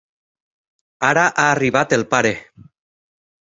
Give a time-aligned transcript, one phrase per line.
[1.11, 2.35] Ara ha arribat el pare.